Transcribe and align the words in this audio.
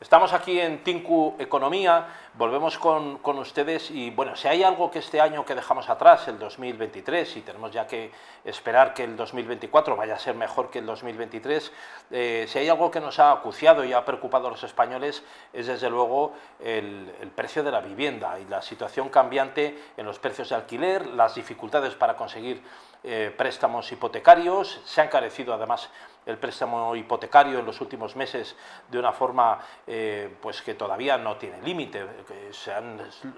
Estamos 0.00 0.32
aquí 0.32 0.60
en 0.60 0.84
Tinku 0.84 1.34
Economía, 1.40 2.06
volvemos 2.34 2.78
con, 2.78 3.18
ustedes 3.24 3.90
y 3.90 4.10
bueno, 4.10 4.36
si 4.36 4.46
hay 4.46 4.62
algo 4.62 4.92
que 4.92 5.00
este 5.00 5.20
año 5.20 5.44
que 5.44 5.56
dejamos 5.56 5.88
atrás, 5.88 6.28
el 6.28 6.38
2023, 6.38 7.38
y 7.38 7.40
tenemos 7.40 7.72
ya 7.72 7.84
que 7.84 8.12
esperar 8.44 8.94
que 8.94 9.02
el 9.02 9.16
2024 9.16 9.96
vaya 9.96 10.14
a 10.14 10.18
ser 10.20 10.36
mejor 10.36 10.70
que 10.70 10.78
el 10.78 10.86
2023, 10.86 11.72
eh, 12.12 12.46
si 12.46 12.60
hay 12.60 12.68
algo 12.68 12.92
que 12.92 13.00
nos 13.00 13.18
ha 13.18 13.32
acuciado 13.32 13.84
y 13.84 13.92
ha 13.92 14.04
preocupado 14.04 14.46
a 14.46 14.50
los 14.52 14.62
españoles 14.62 15.24
es 15.52 15.66
desde 15.66 15.90
luego 15.90 16.32
el, 16.60 17.12
precio 17.34 17.64
de 17.64 17.72
la 17.72 17.80
vivienda 17.80 18.38
y 18.38 18.44
la 18.44 18.62
situación 18.62 19.08
cambiante 19.08 19.76
en 19.96 20.06
los 20.06 20.20
precios 20.20 20.50
de 20.50 20.54
alquiler, 20.54 21.06
las 21.08 21.34
dificultades 21.34 21.96
para 21.96 22.16
conseguir 22.16 22.62
eh, 23.04 23.32
préstamos 23.36 23.90
hipotecarios, 23.92 24.80
se 24.84 25.00
ha 25.00 25.04
encarecido 25.04 25.54
además 25.54 25.90
el 26.28 26.36
préstamo 26.36 26.94
hipotecario 26.94 27.58
en 27.58 27.64
los 27.64 27.80
últimos 27.80 28.14
meses 28.14 28.54
de 28.90 28.98
una 28.98 29.12
forma 29.12 29.58
eh, 29.86 30.36
pues 30.42 30.60
que 30.60 30.74
todavía 30.74 31.16
no 31.16 31.36
tiene 31.36 31.60
límite. 31.62 32.06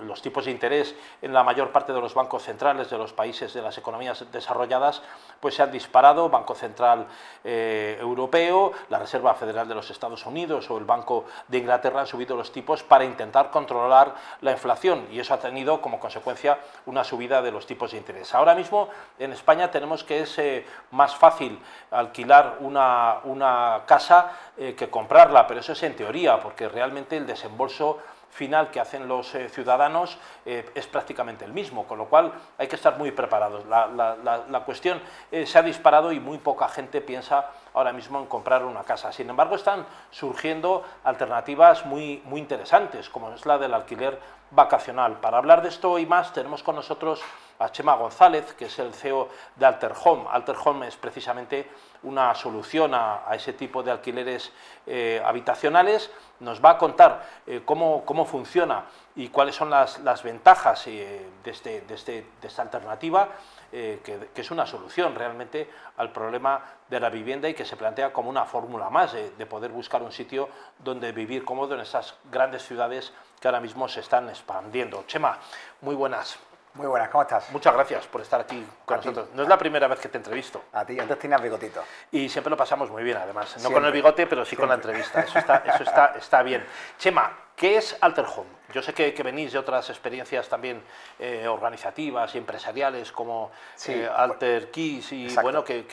Los 0.00 0.20
tipos 0.20 0.44
de 0.44 0.50
interés 0.50 0.96
en 1.22 1.32
la 1.32 1.44
mayor 1.44 1.70
parte 1.70 1.92
de 1.92 2.00
los 2.00 2.14
bancos 2.14 2.42
centrales 2.42 2.90
de 2.90 2.98
los 2.98 3.12
países 3.12 3.54
de 3.54 3.62
las 3.62 3.78
economías 3.78 4.24
desarrolladas 4.32 5.02
pues 5.38 5.54
se 5.54 5.62
han 5.62 5.70
disparado. 5.70 6.28
Banco 6.28 6.56
Central 6.56 7.06
eh, 7.44 7.96
Europeo, 8.00 8.72
la 8.88 8.98
Reserva 8.98 9.34
Federal 9.34 9.68
de 9.68 9.76
los 9.76 9.88
Estados 9.90 10.26
Unidos 10.26 10.68
o 10.68 10.76
el 10.76 10.84
Banco 10.84 11.26
de 11.46 11.58
Inglaterra 11.58 12.00
han 12.00 12.08
subido 12.08 12.34
los 12.34 12.50
tipos 12.50 12.82
para 12.82 13.04
intentar 13.04 13.52
controlar 13.52 14.16
la 14.40 14.50
inflación 14.50 15.06
y 15.12 15.20
eso 15.20 15.32
ha 15.32 15.38
tenido 15.38 15.80
como 15.80 16.00
consecuencia 16.00 16.58
una 16.86 17.04
subida 17.04 17.40
de 17.40 17.52
los 17.52 17.66
tipos 17.66 17.92
de 17.92 17.98
interés. 17.98 18.34
Ahora 18.34 18.56
mismo 18.56 18.88
en 19.20 19.32
España 19.32 19.49
tenemos 19.70 20.04
que 20.04 20.20
es 20.20 20.38
eh, 20.38 20.64
más 20.92 21.16
fácil 21.16 21.58
alquilar 21.90 22.58
una 22.60 23.18
una, 23.24 23.82
casa 23.86 24.30
eh, 24.56 24.74
que 24.74 24.88
comprarla, 24.88 25.46
pero 25.46 25.60
eso 25.60 25.72
es 25.72 25.82
en 25.82 25.96
teoría, 25.96 26.38
porque 26.40 26.68
realmente 26.68 27.16
el 27.16 27.26
desembolso 27.26 27.98
final 28.30 28.70
que 28.70 28.78
hacen 28.78 29.08
los 29.08 29.34
eh, 29.34 29.48
ciudadanos 29.48 30.16
es 30.44 30.86
prácticamente 30.86 31.44
el 31.44 31.52
mismo, 31.52 31.84
con 31.84 31.98
lo 31.98 32.06
cual 32.06 32.32
hay 32.58 32.68
que 32.68 32.76
estar 32.76 32.96
muy 32.96 33.10
preparados. 33.10 33.66
La, 33.66 34.62
cuestión 34.64 35.00
se 35.32 35.58
ha 35.58 35.62
disparado 35.62 36.12
y 36.12 36.20
muy 36.20 36.38
poca 36.38 36.68
gente 36.68 37.00
piensa 37.00 37.50
ahora 37.74 37.92
mismo 37.92 38.20
en 38.20 38.26
comprar 38.26 38.64
una 38.64 38.84
casa. 38.84 39.12
Sin 39.12 39.28
embargo, 39.28 39.56
están 39.56 39.84
surgiendo 40.10 40.84
alternativas 41.02 41.84
muy, 41.86 42.22
muy 42.24 42.40
interesantes, 42.40 43.08
como 43.08 43.30
es 43.30 43.44
la 43.46 43.58
del 43.58 43.74
alquiler 43.74 44.20
vacacional. 44.50 45.20
Para 45.20 45.38
hablar 45.38 45.62
de 45.62 45.68
esto 45.68 45.98
y 45.98 46.06
más, 46.06 46.32
tenemos 46.32 46.62
con 46.62 46.74
nosotros 46.74 47.22
a 47.58 47.70
Chema 47.70 47.94
González, 47.94 48.54
que 48.54 48.66
es 48.66 48.78
el 48.78 48.94
CEO 48.94 49.28
de 49.56 49.66
Alter 49.66 49.92
Home. 50.04 50.24
Alter 50.30 50.56
Home 50.64 50.88
es 50.88 50.96
precisamente 50.96 51.68
una 52.02 52.34
solución 52.34 52.94
a, 52.94 53.22
ese 53.32 53.52
tipo 53.52 53.82
de 53.82 53.90
alquileres 53.90 54.50
eh, 54.86 55.22
habitacionales. 55.24 56.10
Nos 56.40 56.64
va 56.64 56.70
a 56.70 56.78
contar 56.78 57.26
eh, 57.46 57.60
cómo, 57.64 58.02
cómo, 58.06 58.24
funciona 58.24 58.86
y 59.14 59.28
cuáles 59.28 59.54
son 59.54 59.68
las, 59.68 60.22
ventajas 60.22 60.86
eh, 60.86 61.28
este, 61.44 61.84
este, 61.90 62.26
de, 62.40 62.48
esta 62.48 62.62
alternativa, 62.62 63.28
que, 63.70 64.30
es 64.34 64.50
una 64.50 64.66
solución 64.66 65.14
realmente 65.14 65.70
al 65.98 66.10
problema 66.10 66.64
de 66.88 66.98
la 66.98 67.10
vivienda 67.10 67.48
y 67.48 67.54
que 67.54 67.64
se 67.64 67.76
plantea 67.76 68.12
como 68.12 68.30
una 68.30 68.46
fórmula 68.46 68.88
más 68.88 69.12
de 69.12 69.46
poder 69.46 69.70
buscar 69.70 70.02
un 70.02 70.10
sitio 70.10 70.48
donde 70.78 71.12
vivir 71.12 71.44
cómodo 71.44 71.74
en 71.74 71.80
esas 71.80 72.16
grandes 72.32 72.64
ciudades 72.64 73.12
que 73.40 73.48
ahora 73.48 73.60
mismo 73.60 73.88
se 73.88 74.00
están 74.00 74.28
expandiendo. 74.28 75.04
Chema, 75.06 75.38
muy 75.80 75.94
buenas. 75.94 76.38
Muy 76.74 76.86
buenas, 76.86 77.08
¿cómo 77.08 77.22
estás? 77.22 77.50
Muchas 77.50 77.74
gracias 77.74 78.06
por 78.06 78.20
estar 78.20 78.40
aquí 78.40 78.64
con 78.84 78.98
nosotros. 78.98 79.30
No 79.34 79.42
es 79.42 79.48
la 79.48 79.58
primera 79.58 79.88
vez 79.88 79.98
que 79.98 80.08
te 80.08 80.18
entrevisto. 80.18 80.62
A 80.72 80.84
ti, 80.84 81.00
antes 81.00 81.18
tenías 81.18 81.42
bigotito. 81.42 81.82
Y 82.12 82.28
siempre 82.28 82.48
lo 82.48 82.56
pasamos 82.56 82.88
muy 82.90 83.02
bien, 83.02 83.16
además. 83.16 83.56
No 83.60 83.72
con 83.72 83.84
el 83.84 83.90
bigote, 83.90 84.28
pero 84.28 84.44
sí 84.44 84.54
con 84.54 84.68
la 84.68 84.76
entrevista. 84.76 85.20
Eso 85.20 85.40
está, 85.40 85.64
eso 85.66 85.82
está, 85.82 86.14
está 86.16 86.42
bien. 86.44 86.64
Chema, 86.96 87.32
¿qué 87.60 87.76
es 87.76 87.94
Alter 88.00 88.24
Home? 88.24 88.48
Yo 88.72 88.80
sé 88.80 88.94
que, 88.94 89.12
venís 89.22 89.52
de 89.52 89.58
otras 89.58 89.90
experiencias 89.90 90.48
también 90.48 90.82
eh, 91.18 91.46
organizativas 91.46 92.34
y 92.34 92.38
empresariales 92.38 93.12
como 93.12 93.50
eh, 93.86 94.08
Alter 94.10 94.70
Keys 94.70 95.12
y 95.12 95.28
bueno, 95.42 95.62
que, 95.62 95.84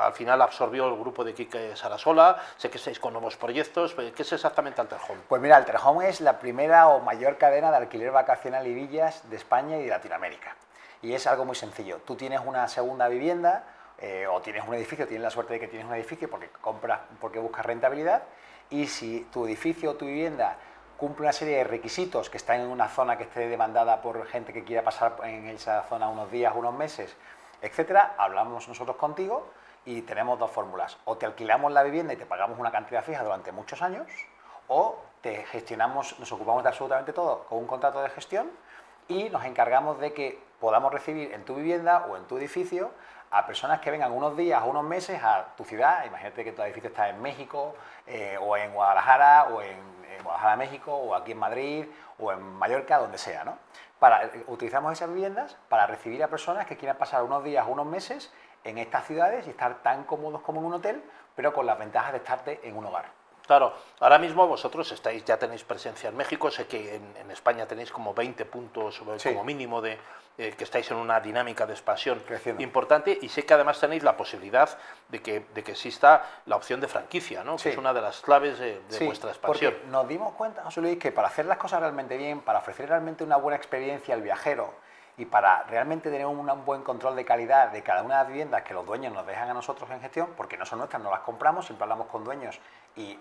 al 0.00 0.12
final 0.14 0.40
absorbió 0.40 0.88
el 0.88 0.98
grupo 0.98 1.22
de 1.22 1.34
Quique 1.34 1.76
Sarasola. 1.76 2.42
Sé 2.56 2.70
que 2.70 2.78
estáis 2.78 2.98
con 2.98 3.12
nuevos 3.12 3.36
proyectos. 3.36 3.94
¿Qué 3.94 4.22
es 4.22 4.32
exactamente 4.32 4.80
Alter 4.80 4.98
Home? 5.08 5.20
Pues 5.28 5.42
mira, 5.42 5.58
Alter 5.58 5.76
Home 5.84 6.08
es 6.08 6.22
la 6.22 6.38
primera 6.38 6.88
o 6.88 7.00
mayor 7.00 7.36
cadena 7.36 7.70
de 7.70 7.76
alquiler 7.76 8.12
vacacional 8.12 8.66
y 8.66 8.72
villas 8.72 9.28
de 9.28 9.36
España 9.36 9.76
y 9.76 9.82
de 9.82 9.90
Latinoamérica. 9.90 10.56
Y 11.02 11.12
es 11.12 11.26
algo 11.26 11.44
muy 11.44 11.56
sencillo. 11.56 11.98
Tú 12.06 12.16
tienes 12.16 12.40
una 12.46 12.66
segunda 12.66 13.08
vivienda 13.08 13.64
eh, 13.98 14.26
o 14.26 14.40
tienes 14.40 14.66
un 14.66 14.72
edificio, 14.72 15.06
tienes 15.06 15.24
la 15.24 15.30
suerte 15.30 15.52
de 15.54 15.60
que 15.60 15.68
tienes 15.68 15.86
un 15.86 15.94
edificio 15.94 16.30
porque 16.30 16.48
compras, 16.62 17.00
porque 17.20 17.38
buscas 17.38 17.66
rentabilidad 17.66 18.22
y 18.70 18.86
si 18.86 19.26
tu 19.32 19.46
edificio 19.46 19.90
o 19.90 19.94
tu 19.96 20.06
vivienda 20.06 20.56
cumple 21.00 21.22
una 21.22 21.32
serie 21.32 21.56
de 21.56 21.64
requisitos 21.64 22.28
que 22.28 22.36
están 22.36 22.60
en 22.60 22.68
una 22.68 22.86
zona 22.86 23.16
que 23.16 23.22
esté 23.22 23.48
demandada 23.48 24.02
por 24.02 24.26
gente 24.26 24.52
que 24.52 24.64
quiera 24.64 24.84
pasar 24.84 25.16
en 25.24 25.48
esa 25.48 25.82
zona 25.84 26.10
unos 26.10 26.30
días, 26.30 26.52
unos 26.54 26.74
meses, 26.74 27.16
etcétera, 27.62 28.16
hablamos 28.18 28.68
nosotros 28.68 28.96
contigo 28.96 29.48
y 29.86 30.02
tenemos 30.02 30.38
dos 30.38 30.50
fórmulas. 30.50 30.98
O 31.06 31.16
te 31.16 31.24
alquilamos 31.24 31.72
la 31.72 31.82
vivienda 31.84 32.12
y 32.12 32.18
te 32.18 32.26
pagamos 32.26 32.58
una 32.58 32.70
cantidad 32.70 33.02
fija 33.02 33.24
durante 33.24 33.50
muchos 33.50 33.80
años, 33.80 34.06
o 34.68 34.98
te 35.22 35.42
gestionamos, 35.46 36.18
nos 36.18 36.30
ocupamos 36.32 36.62
de 36.62 36.68
absolutamente 36.68 37.14
todo 37.14 37.44
con 37.44 37.56
un 37.56 37.66
contrato 37.66 38.02
de 38.02 38.10
gestión 38.10 38.50
y 39.10 39.28
nos 39.28 39.44
encargamos 39.44 39.98
de 39.98 40.12
que 40.14 40.42
podamos 40.58 40.92
recibir 40.92 41.32
en 41.32 41.44
tu 41.44 41.56
vivienda 41.56 42.06
o 42.08 42.16
en 42.16 42.24
tu 42.24 42.38
edificio 42.38 42.90
a 43.30 43.46
personas 43.46 43.80
que 43.80 43.90
vengan 43.90 44.12
unos 44.12 44.36
días 44.36 44.62
o 44.62 44.66
unos 44.66 44.84
meses 44.84 45.22
a 45.22 45.54
tu 45.56 45.64
ciudad. 45.64 46.04
Imagínate 46.04 46.44
que 46.44 46.52
tu 46.52 46.62
edificio 46.62 46.88
está 46.88 47.08
en 47.08 47.20
México 47.20 47.74
eh, 48.06 48.38
o 48.40 48.56
en 48.56 48.72
Guadalajara 48.72 49.48
o 49.52 49.62
en 49.62 50.00
en 50.16 50.24
Guadalajara, 50.24 50.56
México, 50.56 50.92
o 50.94 51.14
aquí 51.14 51.32
en 51.32 51.38
Madrid, 51.38 51.86
o 52.18 52.32
en 52.32 52.40
Mallorca, 52.42 52.98
donde 52.98 53.18
sea, 53.18 53.44
¿no? 53.44 53.58
Para, 53.98 54.30
utilizamos 54.46 54.92
esas 54.92 55.08
viviendas 55.08 55.56
para 55.68 55.86
recibir 55.86 56.22
a 56.22 56.28
personas 56.28 56.66
que 56.66 56.76
quieran 56.76 56.96
pasar 56.96 57.22
unos 57.22 57.44
días 57.44 57.66
o 57.66 57.70
unos 57.70 57.86
meses 57.86 58.32
en 58.64 58.78
estas 58.78 59.06
ciudades 59.06 59.46
y 59.46 59.50
estar 59.50 59.82
tan 59.82 60.04
cómodos 60.04 60.40
como 60.42 60.60
en 60.60 60.66
un 60.66 60.74
hotel, 60.74 61.02
pero 61.34 61.52
con 61.52 61.66
las 61.66 61.78
ventajas 61.78 62.12
de 62.12 62.18
estarte 62.18 62.60
en 62.62 62.76
un 62.76 62.86
hogar. 62.86 63.19
Claro, 63.46 63.74
ahora 64.00 64.18
mismo 64.18 64.46
vosotros 64.46 64.90
estáis, 64.92 65.24
ya 65.24 65.38
tenéis 65.38 65.64
presencia 65.64 66.08
en 66.08 66.16
México, 66.16 66.50
sé 66.50 66.66
que 66.66 66.96
en, 66.96 67.30
España 67.30 67.66
tenéis 67.66 67.90
como 67.90 68.12
20 68.12 68.44
puntos 68.44 69.00
como 69.22 69.44
mínimo 69.44 69.80
de 69.80 69.98
eh, 70.38 70.54
que 70.56 70.64
estáis 70.64 70.90
en 70.90 70.96
una 70.96 71.20
dinámica 71.20 71.66
de 71.66 71.74
expansión 71.74 72.22
importante 72.58 73.18
y 73.20 73.28
sé 73.28 73.44
que 73.44 73.52
además 73.52 73.78
tenéis 73.78 74.02
la 74.02 74.16
posibilidad 74.16 74.78
de 75.08 75.20
que, 75.20 75.44
de 75.52 75.62
que 75.62 75.72
exista 75.72 76.24
la 76.46 76.56
opción 76.56 76.80
de 76.80 76.88
franquicia, 76.88 77.44
¿no? 77.44 77.56
que 77.56 77.68
es 77.68 77.76
una 77.76 77.92
de 77.92 78.00
las 78.00 78.20
claves 78.20 78.58
de, 78.58 78.80
vuestra 79.04 79.30
expansión. 79.30 79.74
Porque 79.74 79.90
nos 79.90 80.08
dimos 80.08 80.32
cuenta, 80.34 80.62
José 80.62 80.80
Luis, 80.80 80.98
que 80.98 81.12
para 81.12 81.28
hacer 81.28 81.44
las 81.44 81.58
cosas 81.58 81.80
realmente 81.80 82.16
bien, 82.16 82.40
para 82.40 82.60
ofrecer 82.60 82.88
realmente 82.88 83.22
una 83.22 83.36
buena 83.36 83.56
experiencia 83.56 84.14
al 84.14 84.22
viajero, 84.22 84.72
y 85.16 85.26
para 85.26 85.64
realmente 85.64 86.10
tener 86.10 86.26
un, 86.26 86.64
buen 86.64 86.82
control 86.82 87.16
de 87.16 87.24
calidad 87.24 87.70
de 87.70 87.82
cada 87.82 88.02
una 88.02 88.16
de 88.16 88.20
las 88.22 88.28
viviendas 88.28 88.62
que 88.62 88.74
los 88.74 88.86
dueños 88.86 89.12
nos 89.12 89.26
dejan 89.26 89.50
a 89.50 89.54
nosotros 89.54 89.90
en 89.90 90.00
gestión, 90.00 90.30
porque 90.36 90.56
no 90.56 90.64
son 90.64 90.78
nuestras, 90.78 91.02
no 91.02 91.10
las 91.10 91.20
compramos, 91.20 91.66
siempre 91.66 91.84
hablamos 91.84 92.06
con 92.06 92.24
dueños 92.24 92.60
y 92.96 93.18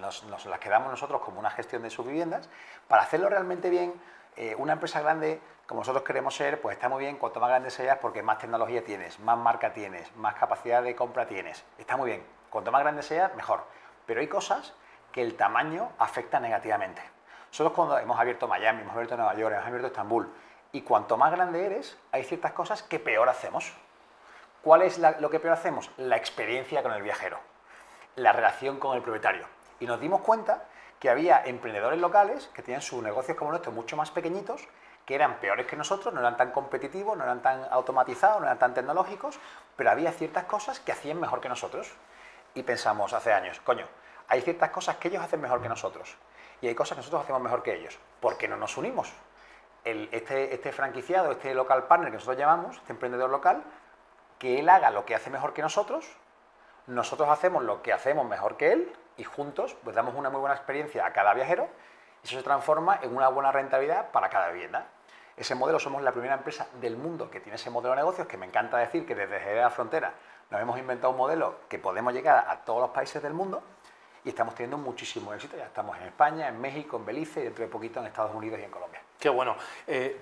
nos, 0.00 0.24
las 0.24 0.58
quedamos 0.60 0.90
nosotros 0.90 1.20
como 1.22 1.40
una 1.40 1.50
gestión 1.50 1.82
de 1.82 1.90
sus 1.90 2.06
viviendas, 2.06 2.48
para 2.88 3.02
hacerlo 3.02 3.28
realmente 3.28 3.70
bien, 3.70 3.94
eh, 4.36 4.54
una 4.56 4.74
empresa 4.74 5.00
grande 5.00 5.40
como 5.70 5.82
nosotros 5.82 6.02
queremos 6.02 6.34
ser, 6.34 6.60
pues 6.60 6.76
está 6.76 6.88
muy 6.88 7.04
bien, 7.04 7.16
cuanto 7.16 7.38
más 7.38 7.48
grande 7.48 7.70
seas, 7.70 7.98
porque 7.98 8.24
más 8.24 8.38
tecnología 8.38 8.82
tienes, 8.82 9.20
más 9.20 9.38
marca 9.38 9.72
tienes, 9.72 10.14
más 10.16 10.34
capacidad 10.34 10.82
de 10.82 10.96
compra 10.96 11.26
tienes. 11.28 11.64
Está 11.78 11.96
muy 11.96 12.10
bien, 12.10 12.24
cuanto 12.50 12.72
más 12.72 12.80
grande 12.82 13.04
seas, 13.04 13.32
mejor. 13.36 13.62
Pero 14.04 14.18
hay 14.20 14.26
cosas 14.26 14.74
que 15.12 15.22
el 15.22 15.36
tamaño 15.36 15.92
afecta 15.96 16.40
negativamente. 16.40 17.00
Nosotros 17.52 17.72
cuando 17.72 17.98
hemos 17.98 18.18
abierto 18.18 18.48
Miami, 18.48 18.82
hemos 18.82 18.94
abierto 18.94 19.16
Nueva 19.16 19.34
York, 19.34 19.54
hemos 19.54 19.66
abierto 19.66 19.86
Estambul, 19.86 20.32
y 20.72 20.82
cuanto 20.82 21.16
más 21.16 21.32
grande 21.32 21.66
eres, 21.66 21.98
hay 22.12 22.24
ciertas 22.24 22.52
cosas 22.52 22.82
que 22.82 22.98
peor 22.98 23.28
hacemos. 23.28 23.72
¿Cuál 24.62 24.82
es 24.82 24.98
lo 24.98 25.30
que 25.30 25.40
peor 25.40 25.54
hacemos? 25.54 25.90
La 25.96 26.16
experiencia 26.16 26.82
con 26.82 26.92
el 26.92 27.02
viajero, 27.02 27.38
la 28.16 28.32
relación 28.32 28.78
con 28.78 28.96
el 28.96 29.02
propietario. 29.02 29.46
Y 29.80 29.86
nos 29.86 30.00
dimos 30.00 30.20
cuenta 30.20 30.64
que 31.00 31.08
había 31.08 31.42
emprendedores 31.44 31.98
locales 31.98 32.50
que 32.54 32.62
tenían 32.62 32.82
sus 32.82 33.02
negocios 33.02 33.36
como 33.36 33.50
nuestros 33.50 33.74
mucho 33.74 33.96
más 33.96 34.10
pequeñitos, 34.10 34.68
que 35.06 35.14
eran 35.14 35.40
peores 35.40 35.66
que 35.66 35.76
nosotros, 35.76 36.12
no 36.12 36.20
eran 36.20 36.36
tan 36.36 36.52
competitivos, 36.52 37.16
no 37.16 37.24
eran 37.24 37.40
tan 37.40 37.66
automatizados, 37.70 38.40
no 38.40 38.46
eran 38.46 38.58
tan 38.58 38.74
tecnológicos, 38.74 39.40
pero 39.76 39.90
había 39.90 40.12
ciertas 40.12 40.44
cosas 40.44 40.78
que 40.78 40.92
hacían 40.92 41.18
mejor 41.18 41.40
que 41.40 41.48
nosotros. 41.48 41.92
Y 42.54 42.62
pensamos 42.62 43.12
hace 43.12 43.32
años, 43.32 43.60
coño, 43.60 43.86
hay 44.28 44.42
ciertas 44.42 44.70
cosas 44.70 44.96
que 44.98 45.08
ellos 45.08 45.24
hacen 45.24 45.40
mejor 45.40 45.62
que 45.62 45.68
nosotros. 45.68 46.16
Y 46.60 46.68
hay 46.68 46.74
cosas 46.74 46.96
que 46.96 47.00
nosotros 47.00 47.22
hacemos 47.22 47.40
mejor 47.40 47.62
que 47.62 47.74
ellos. 47.74 47.98
¿Por 48.20 48.36
qué 48.36 48.46
no 48.46 48.56
nos 48.56 48.76
unimos? 48.76 49.12
Este, 49.84 50.54
este 50.54 50.72
franquiciado, 50.72 51.32
este 51.32 51.54
local 51.54 51.84
partner 51.86 52.10
que 52.10 52.16
nosotros 52.16 52.38
llamamos, 52.38 52.76
este 52.76 52.92
emprendedor 52.92 53.30
local, 53.30 53.62
que 54.38 54.60
él 54.60 54.68
haga 54.68 54.90
lo 54.90 55.04
que 55.04 55.14
hace 55.14 55.30
mejor 55.30 55.52
que 55.52 55.62
nosotros, 55.62 56.06
nosotros 56.86 57.28
hacemos 57.28 57.62
lo 57.62 57.82
que 57.82 57.92
hacemos 57.92 58.26
mejor 58.26 58.56
que 58.56 58.72
él 58.72 58.92
y 59.16 59.24
juntos 59.24 59.76
pues 59.84 59.94
damos 59.94 60.14
una 60.14 60.30
muy 60.30 60.40
buena 60.40 60.54
experiencia 60.54 61.06
a 61.06 61.12
cada 61.12 61.34
viajero 61.34 61.68
y 62.22 62.26
eso 62.26 62.36
se 62.36 62.42
transforma 62.42 62.98
en 63.02 63.14
una 63.14 63.28
buena 63.28 63.52
rentabilidad 63.52 64.10
para 64.10 64.28
cada 64.28 64.50
vivienda. 64.50 64.86
Ese 65.36 65.54
modelo 65.54 65.78
somos 65.78 66.02
la 66.02 66.12
primera 66.12 66.34
empresa 66.34 66.66
del 66.80 66.96
mundo 66.96 67.30
que 67.30 67.40
tiene 67.40 67.56
ese 67.56 67.70
modelo 67.70 67.90
de 67.90 67.96
negocios, 67.96 68.26
que 68.26 68.36
me 68.36 68.46
encanta 68.46 68.76
decir 68.76 69.06
que 69.06 69.14
desde 69.14 69.56
la 69.56 69.70
Frontera 69.70 70.12
nos 70.50 70.60
hemos 70.60 70.78
inventado 70.78 71.12
un 71.12 71.16
modelo 71.16 71.60
que 71.68 71.78
podemos 71.78 72.12
llegar 72.12 72.46
a 72.48 72.56
todos 72.64 72.80
los 72.80 72.90
países 72.90 73.22
del 73.22 73.32
mundo 73.32 73.62
y 74.24 74.30
estamos 74.30 74.54
teniendo 74.54 74.76
muchísimo 74.76 75.32
éxito. 75.32 75.56
Ya 75.56 75.66
estamos 75.66 75.96
en 75.96 76.04
España, 76.04 76.48
en 76.48 76.60
México, 76.60 76.96
en 76.96 77.06
Belice 77.06 77.40
y 77.40 77.44
dentro 77.44 77.64
de 77.64 77.70
poquito 77.70 78.00
en 78.00 78.06
Estados 78.06 78.34
Unidos 78.34 78.58
y 78.60 78.64
en 78.64 78.70
Colombia. 78.70 79.00
Qué 79.20 79.28
bueno. 79.28 79.54
Eh, 79.86 80.18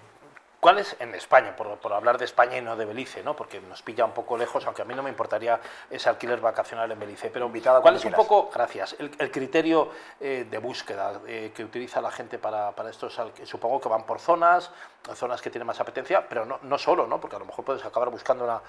¿Cuál 0.61 0.79
es 0.79 0.97
en 0.99 1.15
España, 1.15 1.55
por, 1.55 1.93
hablar 1.93 2.19
de 2.19 2.25
España 2.25 2.57
y 2.59 2.61
no 2.61 2.75
de 2.75 2.85
Belice, 2.85 3.23
¿no? 3.23 3.37
porque 3.37 3.61
nos 3.61 3.81
pilla 3.81 4.05
un 4.05 4.11
poco 4.11 4.37
lejos, 4.37 4.67
aunque 4.67 4.83
a 4.83 4.85
mí 4.85 4.93
no 4.93 5.05
me 5.05 5.11
importaría 5.11 5.61
ese 5.89 6.09
alquiler 6.09 6.41
vacacional 6.41 6.91
en 6.91 6.99
Belice, 6.99 7.31
pero 7.31 7.47
Invitado 7.47 7.81
¿cuál 7.81 7.95
es 7.95 8.05
un 8.05 8.13
poco, 8.13 8.51
gracias, 8.53 8.97
el, 8.99 9.31
criterio 9.31 9.93
eh, 10.19 10.49
de 10.51 10.59
búsqueda 10.59 11.21
eh, 11.29 11.53
que 11.55 11.63
utiliza 11.63 12.01
la 12.01 12.11
gente 12.11 12.41
para, 12.41 12.73
para 12.73 12.91
estos, 12.91 13.21
supongo 13.45 13.81
que 13.81 13.89
van 13.89 14.03
por 14.03 14.19
zonas, 14.19 14.73
zonas 15.15 15.41
que 15.41 15.51
tienen 15.51 15.67
más 15.69 15.79
apetencia, 15.79 16.29
pero 16.29 16.45
no, 16.45 16.59
no 16.63 16.77
solo, 16.77 17.07
¿no? 17.07 17.21
porque 17.21 17.37
a 17.37 17.39
lo 17.39 17.45
mejor 17.45 17.65
puedes 17.65 17.85
acabar 17.85 18.11
buscando 18.11 18.43
una, 18.43 18.61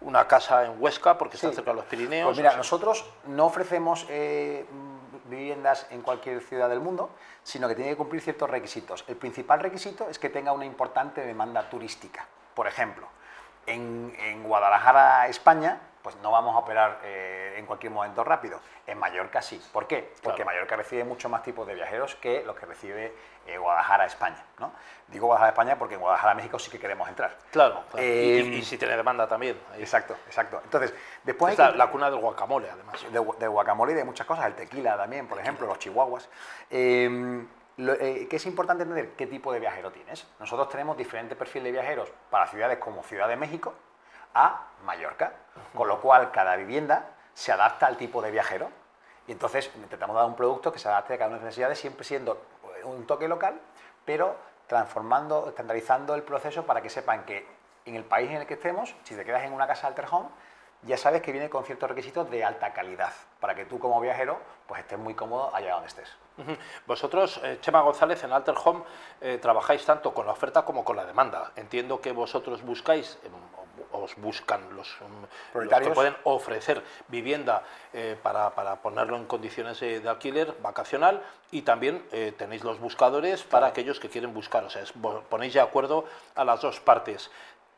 una 0.00 0.26
casa 0.26 0.64
en 0.66 0.82
Huesca 0.82 1.16
porque 1.16 1.36
está 1.36 1.52
cerca 1.52 1.70
de 1.70 1.76
los 1.76 1.86
Pirineos. 1.86 2.26
Pues 2.26 2.36
mira, 2.36 2.56
nosotros 2.56 3.04
no 3.26 3.46
ofrecemos 3.46 4.06
eh, 4.08 4.66
viviendas 5.28 5.86
en 5.90 6.02
cualquier 6.02 6.42
ciudad 6.42 6.68
del 6.68 6.80
mundo, 6.80 7.10
sino 7.42 7.68
que 7.68 7.74
tiene 7.74 7.90
que 7.90 7.96
cumplir 7.96 8.22
ciertos 8.22 8.50
requisitos. 8.50 9.04
El 9.08 9.16
principal 9.16 9.60
requisito 9.60 10.08
es 10.08 10.18
que 10.18 10.28
tenga 10.28 10.52
una 10.52 10.64
importante 10.64 11.24
demanda 11.24 11.68
turística. 11.68 12.26
Por 12.54 12.66
ejemplo, 12.66 13.06
en, 13.66 14.14
en 14.18 14.42
Guadalajara, 14.44 15.28
España, 15.28 15.80
pues 16.06 16.14
no 16.22 16.30
vamos 16.30 16.54
a 16.54 16.58
operar 16.58 17.00
eh, 17.02 17.54
en 17.56 17.66
cualquier 17.66 17.92
momento 17.92 18.22
rápido. 18.22 18.60
En 18.86 18.96
Mallorca 18.96 19.42
sí. 19.42 19.60
¿Por 19.72 19.88
qué? 19.88 20.12
Porque 20.22 20.44
Mallorca 20.44 20.76
recibe 20.76 21.02
mucho 21.02 21.28
más 21.28 21.42
tipos 21.42 21.66
de 21.66 21.74
viajeros 21.74 22.14
que 22.14 22.44
los 22.44 22.54
que 22.54 22.64
recibe 22.64 23.12
eh, 23.44 23.58
Guadalajara, 23.58 24.06
España. 24.06 24.40
¿no? 24.60 24.70
Digo 25.08 25.26
Guadalajara, 25.26 25.50
España 25.50 25.76
porque 25.76 25.94
en 25.94 26.00
Guadalajara, 26.00 26.34
México 26.34 26.60
sí 26.60 26.70
que 26.70 26.78
queremos 26.78 27.08
entrar. 27.08 27.36
Claro, 27.50 27.82
y, 27.98 28.38
em, 28.38 28.62
si 28.62 28.78
tiene 28.78 28.96
demanda 28.96 29.26
también. 29.26 29.58
Exacto, 29.78 30.14
exacto. 30.28 30.60
Entonces, 30.62 30.94
después... 31.24 31.58
hay 31.58 31.74
la, 31.74 31.90
cuna 31.90 32.08
del 32.08 32.20
guacamole, 32.20 32.70
además. 32.70 33.04
De, 33.10 33.48
guacamole 33.48 33.90
y 33.90 33.96
de 33.96 34.04
muchas 34.04 34.28
cosas, 34.28 34.46
el 34.46 34.54
tequila 34.54 34.96
también, 34.96 35.26
por 35.26 35.40
ejemplo, 35.40 35.66
los 35.66 35.80
chihuahuas. 35.80 36.28
Em, 36.70 37.48
eh, 37.78 38.28
que 38.30 38.36
es 38.36 38.46
importante 38.46 38.84
entender 38.84 39.16
qué 39.16 39.26
tipo 39.26 39.52
de 39.52 39.58
viajero 39.58 39.90
tienes. 39.90 40.24
Nosotros 40.38 40.68
tenemos 40.68 40.96
diferentes 40.96 41.36
perfiles 41.36 41.64
de 41.64 41.72
viajeros 41.72 42.12
para 42.30 42.46
ciudades 42.46 42.78
como 42.78 43.02
Ciudad 43.02 43.26
de 43.26 43.34
México, 43.34 43.74
a 44.34 44.66
Mallorca, 44.84 45.32
con 45.74 45.88
lo 45.88 46.00
cual 46.00 46.30
cada 46.30 46.56
vivienda 46.56 47.10
se 47.34 47.52
adapta 47.52 47.86
al 47.86 47.96
tipo 47.96 48.22
de 48.22 48.30
viajero 48.30 48.70
y 49.26 49.32
entonces 49.32 49.70
intentamos 49.76 50.16
dar 50.16 50.24
un 50.24 50.36
producto 50.36 50.72
que 50.72 50.78
se 50.78 50.88
adapte 50.88 51.14
a 51.14 51.18
cada 51.18 51.28
una 51.28 51.36
las 51.36 51.44
necesidades, 51.44 51.78
siempre 51.78 52.04
siendo 52.04 52.40
un 52.84 53.06
toque 53.06 53.28
local, 53.28 53.60
pero 54.04 54.36
transformando, 54.66 55.48
estandarizando 55.48 56.14
el 56.14 56.22
proceso 56.22 56.64
para 56.64 56.80
que 56.80 56.90
sepan 56.90 57.24
que 57.24 57.46
en 57.84 57.94
el 57.94 58.04
país 58.04 58.30
en 58.30 58.38
el 58.38 58.46
que 58.46 58.54
estemos, 58.54 58.94
si 59.04 59.14
te 59.14 59.24
quedas 59.24 59.44
en 59.44 59.52
una 59.52 59.66
casa 59.66 59.86
alter 59.86 60.06
home, 60.10 60.28
ya 60.82 60.96
sabes 60.96 61.22
que 61.22 61.32
viene 61.32 61.48
con 61.48 61.64
ciertos 61.64 61.88
requisitos 61.88 62.30
de 62.30 62.44
alta 62.44 62.72
calidad, 62.72 63.12
para 63.40 63.54
que 63.54 63.64
tú 63.64 63.78
como 63.78 64.00
viajero 64.00 64.38
pues 64.66 64.80
estés 64.80 64.98
muy 64.98 65.14
cómodo 65.14 65.54
allá 65.54 65.72
donde 65.72 65.88
estés. 65.88 66.16
Vosotros, 66.86 67.40
eh, 67.42 67.58
Chema 67.60 67.80
González, 67.80 68.22
en 68.24 68.32
Alter 68.32 68.54
Home, 68.62 68.82
eh, 69.20 69.38
trabajáis 69.40 69.84
tanto 69.86 70.12
con 70.12 70.26
la 70.26 70.32
oferta 70.32 70.64
como 70.64 70.84
con 70.84 70.96
la 70.96 71.04
demanda. 71.04 71.52
Entiendo 71.56 72.00
que 72.00 72.12
vosotros 72.12 72.62
buscáis, 72.62 73.18
os 73.92 74.16
buscan 74.16 74.74
los, 74.76 74.96
em, 75.00 75.68
que 75.68 75.90
pueden 75.90 76.16
ofrecer 76.24 76.82
vivienda 77.08 77.62
eh, 77.92 78.16
para, 78.22 78.50
ponerlo 78.76 79.16
en 79.16 79.26
condiciones 79.26 79.80
de 79.80 80.08
alquiler 80.08 80.54
vacacional 80.62 81.22
y 81.50 81.62
también 81.62 82.04
tenéis 82.36 82.64
los 82.64 82.80
buscadores 82.80 83.42
para 83.44 83.68
aquellos 83.68 84.00
que 84.00 84.08
quieren 84.08 84.34
buscar. 84.34 84.64
O 84.64 84.70
sea, 84.70 84.82
ponéis 85.28 85.54
de 85.54 85.60
acuerdo 85.60 86.04
a 86.34 86.44
las 86.44 86.60
dos 86.60 86.80
partes. 86.80 87.30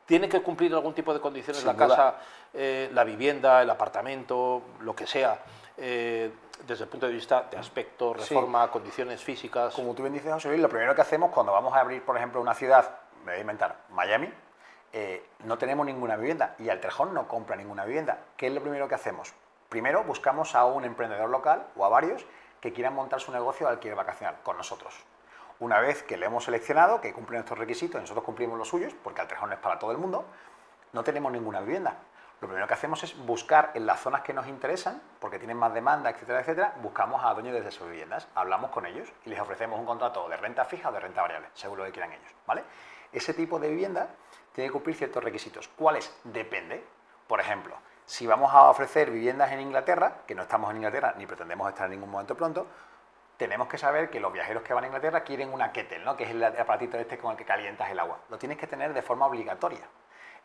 ¿Tiene 0.09 0.27
que 0.27 0.41
cumplir 0.41 0.73
algún 0.73 0.95
tipo 0.95 1.13
de 1.13 1.19
condiciones 1.19 1.63
la 1.63 1.75
casa, 1.75 2.15
eh, 2.51 2.89
la 2.93 3.03
vivienda, 3.03 3.61
el 3.61 3.69
apartamento, 3.69 4.63
lo 4.79 4.95
que 4.95 5.05
sea? 5.05 5.39
Eh, 5.77 6.31
desde 6.65 6.85
el 6.85 6.89
punto 6.89 7.05
de 7.05 7.13
vista 7.13 7.45
de 7.51 7.57
aspecto, 7.57 8.15
reforma, 8.15 8.71
condiciones 8.71 9.23
físicas. 9.23 9.71
Como 9.75 9.93
tú 9.93 10.01
bien 10.01 10.13
dices, 10.13 10.33
José 10.33 10.49
Luis, 10.49 10.61
lo 10.61 10.67
primero 10.67 10.95
que 10.95 11.01
hacemos 11.01 11.29
cuando 11.31 11.51
vamos 11.51 11.75
a 11.75 11.81
abrir, 11.81 12.03
por 12.03 12.17
ejemplo, 12.17 12.41
una 12.41 12.55
ciudad, 12.55 12.89
me 13.23 13.33
voy 13.33 13.37
a 13.37 13.41
inventar, 13.41 13.75
Miami, 13.91 14.33
eh, 14.93 15.25
no 15.43 15.57
tenemos 15.57 15.85
ninguna 15.85 16.15
vivienda 16.15 16.55
y 16.57 16.69
Altrejón 16.69 17.13
no 17.13 17.27
compra 17.27 17.55
ninguna 17.55 17.85
vivienda. 17.85 18.19
¿Qué 18.37 18.47
es 18.47 18.53
lo 18.53 18.61
primero 18.61 18.87
que 18.87 18.95
hacemos? 18.95 19.33
Primero 19.69 20.03
buscamos 20.03 20.55
a 20.55 20.65
un 20.65 20.83
emprendedor 20.83 21.29
local 21.29 21.67
o 21.75 21.85
a 21.85 21.89
varios 21.89 22.25
que 22.59 22.73
quieran 22.73 22.95
montar 22.95 23.19
su 23.19 23.31
negocio 23.31 23.67
de 23.67 23.73
alquiler 23.73 23.95
vacacional 23.95 24.37
con 24.43 24.57
nosotros. 24.57 24.95
Una 25.59 25.79
vez 25.79 26.03
que 26.03 26.17
le 26.17 26.25
hemos 26.25 26.45
seleccionado, 26.45 27.01
que 27.01 27.13
cumplen 27.13 27.41
estos 27.41 27.57
requisitos 27.57 28.01
nosotros 28.01 28.23
cumplimos 28.23 28.57
los 28.57 28.67
suyos, 28.67 28.93
porque 29.03 29.21
Altrejón 29.21 29.53
es 29.53 29.59
para 29.59 29.77
todo 29.77 29.91
el 29.91 29.97
mundo, 29.97 30.25
no 30.93 31.03
tenemos 31.03 31.31
ninguna 31.31 31.59
vivienda. 31.59 31.97
Lo 32.41 32.47
primero 32.47 32.67
que 32.67 32.73
hacemos 32.73 33.03
es 33.03 33.17
buscar 33.25 33.71
en 33.73 33.85
las 33.85 33.99
zonas 33.99 34.21
que 34.21 34.33
nos 34.33 34.47
interesan, 34.47 35.01
porque 35.19 35.37
tienen 35.37 35.57
más 35.57 35.73
demanda, 35.73 36.09
etcétera, 36.09 36.39
etcétera, 36.39 36.73
buscamos 36.81 37.21
a 37.23 37.33
dueños 37.33 37.53
de 37.53 37.71
sus 37.71 37.85
viviendas, 37.89 38.29
hablamos 38.33 38.71
con 38.71 38.85
ellos 38.85 39.11
y 39.25 39.29
les 39.29 39.39
ofrecemos 39.39 39.77
un 39.77 39.85
contrato 39.85 40.29
de 40.29 40.37
renta 40.37 40.63
fija 40.63 40.89
o 40.89 40.91
de 40.93 41.01
renta 41.01 41.21
variable, 41.21 41.49
según 41.53 41.79
lo 41.79 41.83
que 41.83 41.91
quieran 41.91 42.13
ellos, 42.13 42.31
¿vale? 42.47 42.63
Ese 43.11 43.33
tipo 43.33 43.59
de 43.59 43.69
vivienda 43.69 44.09
tiene 44.53 44.69
que 44.69 44.73
cumplir 44.73 44.95
ciertos 44.95 45.23
requisitos. 45.23 45.67
¿Cuáles? 45.69 46.13
Depende. 46.23 46.83
Por 47.27 47.39
ejemplo, 47.39 47.75
si 48.05 48.25
vamos 48.25 48.53
a 48.53 48.69
ofrecer 48.69 49.11
viviendas 49.11 49.51
en 49.51 49.61
Inglaterra, 49.61 50.21
que 50.25 50.35
no 50.35 50.43
estamos 50.43 50.71
en 50.71 50.77
Inglaterra 50.77 51.13
ni 51.17 51.25
pretendemos 51.25 51.69
estar 51.69 51.85
en 51.85 51.91
ningún 51.91 52.09
momento 52.09 52.35
pronto, 52.35 52.67
tenemos 53.37 53.67
que 53.67 53.77
saber 53.77 54.09
que 54.09 54.19
los 54.19 54.33
viajeros 54.33 54.63
que 54.63 54.73
van 54.73 54.83
a 54.83 54.87
Inglaterra 54.87 55.23
quieren 55.23 55.53
una 55.53 55.71
kettle, 55.71 55.99
¿no? 55.99 56.17
que 56.17 56.25
es 56.25 56.31
el 56.31 56.43
aparatito 56.43 56.97
este 56.97 57.17
con 57.17 57.31
el 57.31 57.37
que 57.37 57.45
calientas 57.45 57.89
el 57.89 57.99
agua. 57.99 58.19
Lo 58.29 58.37
tienes 58.37 58.57
que 58.57 58.67
tener 58.67 58.93
de 58.93 59.01
forma 59.01 59.25
obligatoria. 59.25 59.87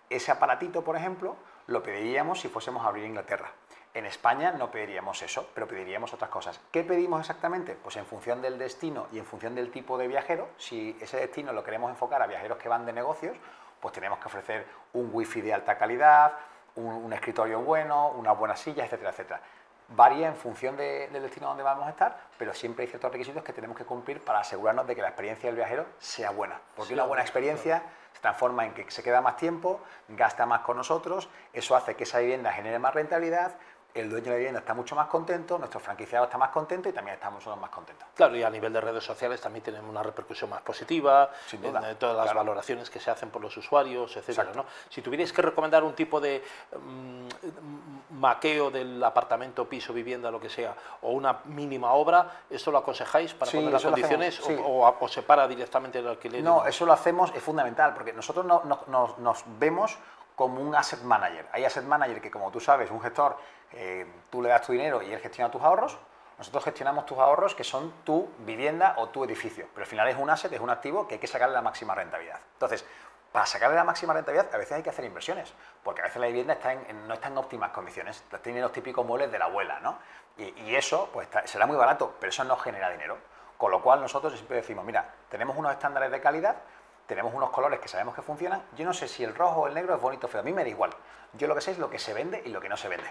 Ese 0.09 0.31
aparatito, 0.31 0.85
por 0.85 0.95
ejemplo, 0.95 1.37
lo 1.67 1.83
pediríamos 1.83 2.41
si 2.41 2.49
fuésemos 2.49 2.85
a 2.85 2.89
abrir 2.89 3.05
Inglaterra. 3.05 3.51
En 3.95 4.07
España 4.07 4.51
no 4.51 4.73
pediríamos 4.73 5.23
eso, 5.23 5.49
pero 5.55 5.69
pediríamos 5.69 6.13
otras 6.13 6.29
cosas. 6.29 6.61
¿Qué 6.73 6.83
pedimos 6.83 7.21
exactamente? 7.21 7.77
Pues 7.81 7.97
en 7.97 8.05
función 8.05 8.43
del 8.43 8.59
destino 8.59 9.07
y 9.13 9.19
en 9.19 9.25
función 9.25 9.55
del 9.55 9.71
tipo 9.71 9.97
de 9.97 10.09
viajero, 10.09 10.49
si 10.59 10.97
ese 11.01 11.19
destino 11.19 11.53
lo 11.53 11.63
queremos 11.63 11.91
enfocar 11.91 12.21
a 12.21 12.27
viajeros 12.27 12.59
que 12.59 12.69
van 12.69 12.85
de 12.87 12.93
negocios, 12.93 13.37
pues 13.81 13.95
tenemos 13.95 14.19
que 14.19 14.27
ofrecer 14.27 14.67
un 14.95 15.11
wifi 15.13 15.41
de 15.41 15.55
alta 15.55 15.79
calidad, 15.79 16.33
un, 16.75 16.87
un 16.87 17.13
escritorio 17.13 17.61
bueno, 17.61 18.09
unas 18.09 18.37
buenas 18.37 18.59
sillas, 18.59 18.87
etcétera, 18.87 19.11
etcétera 19.11 19.41
varía 19.89 20.29
en 20.29 20.37
función 20.37 20.77
del 20.77 21.13
destino 21.13 21.49
donde 21.49 21.63
vamos 21.63 21.87
a 21.87 21.91
estar, 21.91 22.19
pero 22.39 22.55
siempre 22.55 22.85
hay 22.85 22.89
ciertos 22.89 23.13
requisitos 23.13 23.43
que 23.43 23.53
tenemos 23.53 23.77
que 23.77 23.85
cumplir 23.85 24.21
para 24.21 24.41
asegurarnos 24.41 24.87
de 24.87 24.95
que 24.95 25.03
la 25.03 25.09
experiencia 25.09 25.49
del 25.49 25.57
viajero 25.57 25.87
sea 25.99 26.31
buena. 26.31 26.61
Porque 26.75 26.95
una 26.95 27.05
buena 27.05 27.23
experiencia 27.23 27.83
se 28.13 28.21
transforma 28.21 28.65
en 28.65 28.75
que 28.75 28.91
se 28.91 29.03
queda 29.03 29.21
más 29.21 29.37
tiempo, 29.37 29.81
gasta 30.09 30.47
más 30.47 30.61
con 30.61 30.77
nosotros, 30.77 31.29
eso 31.53 31.77
hace 31.77 31.95
que 31.95 32.05
esa 32.05 32.19
vivienda 32.21 32.53
genere 32.53 32.79
más 32.79 32.95
rentabilidad, 32.95 33.53
el 33.95 34.11
dueño 34.11 34.25
de 34.25 34.31
la 34.31 34.37
vivienda 34.37 34.61
está 34.61 34.75
mucho 34.75 34.97
más 34.97 35.07
contento, 35.07 35.57
nuestro 35.57 35.79
franquiciado 35.79 36.25
está 36.25 36.37
más 36.37 36.51
contento 36.51 36.89
y 36.89 36.93
también 36.93 37.15
estamos 37.15 37.39
nosotros 37.39 37.61
más 37.61 37.71
contentos. 37.71 38.09
Claro, 38.15 38.37
y 38.37 38.43
a 38.43 38.51
nivel 38.51 38.73
de 38.73 38.81
redes 38.81 39.05
sociales 39.05 39.41
también 39.41 39.63
tenemos 39.63 39.89
una 39.89 40.03
repercusión 40.03 40.51
más 40.51 40.63
positiva, 40.63 41.31
Sin 41.47 41.63
duda, 41.63 41.89
en, 41.89 41.97
todas 41.97 42.27
las 42.27 42.35
valoraciones 42.35 42.91
que 42.91 42.99
se 42.99 43.13
hacen 43.13 43.31
por 43.31 43.41
los 43.41 43.57
usuarios, 43.57 44.17
etcétera. 44.17 44.51
¿no? 44.55 44.67
Si 44.89 45.01
tuvierais 45.01 45.33
que 45.33 45.43
recomendar 45.43 45.85
un 45.85 45.95
tipo 45.95 46.21
de 46.21 46.43
mm, 46.73 48.19
maqueo 48.19 48.73
del 48.73 49.03
apartamento, 49.03 49.69
piso, 49.69 49.93
vivienda, 49.93 50.29
lo 50.29 50.41
que 50.41 50.49
sea, 50.49 50.75
o 51.03 51.13
una 51.13 51.41
mínima 51.45 51.93
obra, 51.93 52.43
¿esto 52.51 52.73
lo 52.73 52.79
aconsejáis 52.79 53.33
para 53.35 53.51
poner 53.53 53.73
las 53.73 53.83
condiciones 53.85 54.41
o, 54.45 55.09
se 55.09 55.23
para 55.23 55.47
directamente 55.47 56.01
el 56.01 56.09
alquiler? 56.09 56.43
No, 56.43 56.67
eso 56.67 56.85
lo 56.85 56.93
hacemos, 56.93 57.33
es 57.33 57.43
fundamental, 57.43 57.95
porque 57.95 58.13
nosotros 58.13 58.45
no, 58.45 58.63
nos 59.19 59.45
vemos 59.59 59.97
como 60.35 60.61
un 60.61 60.75
asset 60.75 61.03
manager. 61.03 61.47
Hay 61.53 61.65
asset 61.65 61.85
manager 61.85 62.21
que, 62.21 62.31
como 62.31 62.51
tú 62.51 62.61
sabes, 62.61 62.91
un 62.91 63.01
gestor 63.01 63.37
eh, 63.73 64.07
tú 64.31 64.41
le 64.41 64.49
das 64.49 64.63
tu 64.63 64.73
dinero 64.73 65.03
y 65.03 65.13
él 65.13 65.21
gestiona 65.21 65.51
tus 65.51 65.63
ahorros, 65.63 65.99
nosotros 66.39 66.65
gestionamos 66.65 67.07
tus 67.07 67.19
ahorros 67.19 67.55
que 67.55 67.65
son 67.65 67.93
tu 68.05 68.29
vivienda 68.39 68.95
o 68.99 69.09
tu 69.09 69.25
edificio, 69.25 69.69
pero 69.73 69.85
al 69.85 69.89
final 69.89 70.09
es 70.09 70.17
un 70.17 70.31
asset, 70.31 70.53
es 70.53 70.61
un 70.61 70.71
activo 70.71 71.07
que 71.07 71.15
hay 71.15 71.21
que 71.21 71.27
sacarle 71.27 71.55
la 71.55 71.63
máxima 71.63 71.95
rentabilidad. 71.95 72.41
Entonces, 72.55 72.85
para 73.33 73.47
sacarle 73.47 73.77
la 73.77 73.83
máxima 73.85 74.13
rentabilidad 74.13 74.53
a 74.55 74.59
veces 74.59 74.73
hay 74.73 74.83
que 74.83 74.91
hacer 74.91 75.05
inversiones, 75.05 75.53
porque 75.83 76.03
a 76.03 76.05
veces 76.05 76.21
la 76.21 76.29
vivienda 76.29 76.53
está 76.53 76.75
no 76.75 77.15
está 77.15 77.29
en 77.29 77.39
óptimas 77.39 77.71
condiciones, 77.71 78.23
tiene 78.43 78.61
los 78.61 78.71
típicos 78.71 79.05
muebles 79.05 79.33
de 79.33 79.39
la 79.41 79.47
abuela, 79.47 79.81
¿no? 79.81 79.99
Y, 80.37 80.75
eso 80.75 81.09
pues 81.13 81.29
será 81.45 81.67
muy 81.67 81.77
barato, 81.77 82.15
pero 82.19 82.31
eso 82.31 82.45
no 82.45 82.57
genera 82.57 82.91
dinero. 82.91 83.19
Con 83.57 83.71
lo 83.71 83.83
cual 83.83 84.01
nosotros 84.01 84.33
siempre 84.35 84.57
decimos, 84.57 84.85
mira, 84.85 85.09
tenemos 85.29 85.57
unos 85.57 85.73
estándares 85.73 86.11
de 86.11 86.21
calidad, 86.21 86.57
tenemos 87.07 87.35
unos 87.35 87.51
colores 87.51 87.81
que 87.81 87.89
sabemos 87.89 88.15
que 88.15 88.23
funcionan, 88.23 88.63
yo 88.77 88.85
no 88.85 88.93
sé 88.93 89.09
si 89.09 89.25
el 89.25 89.35
rojo 89.35 89.63
o 89.63 89.67
el 89.67 89.75
negro 89.75 89.95
es 89.95 90.01
bonito 90.01 90.27
o 90.27 90.31
feo, 90.31 90.41
a 90.41 90.45
mí 90.45 90.53
me 90.53 90.63
da 90.63 90.69
igual. 90.69 90.91
Yo 91.35 91.47
lo 91.47 91.55
que 91.55 91.61
sé 91.61 91.73
es 91.73 91.79
lo 91.79 91.91
que 91.91 91.99
se 91.99 92.15
vende 92.15 92.43
y 92.45 92.51
lo 92.51 92.61
que 92.61 92.69
no 92.69 92.77
se 92.77 92.89
vende 92.89 93.11